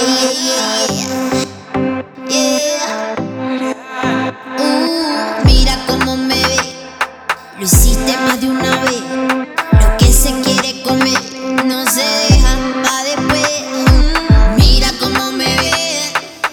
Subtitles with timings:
[0.00, 0.04] Uh,
[5.44, 6.56] mira cómo me ve,
[7.58, 9.02] lo hiciste más de una vez.
[9.72, 11.20] Lo que se quiere comer
[11.64, 13.48] no se deja pa' después.
[13.72, 15.72] Mm, mira cómo me ve,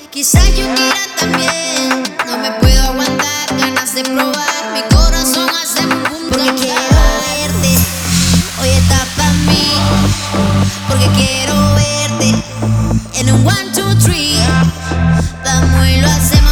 [0.09, 2.03] quizás yo quiera también.
[2.25, 4.73] No me puedo aguantar, ganas de probar.
[4.73, 6.79] Mi corazón hace un boom porque quiero
[7.37, 7.77] verte.
[8.59, 9.69] Hoy está pa' mí,
[10.87, 11.34] porque quiero
[14.05, 14.37] tree,
[15.43, 16.44] pero muy lo hacemos.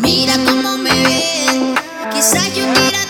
[0.00, 1.74] Mira cómo me ven,
[2.12, 3.07] quizás yo quiera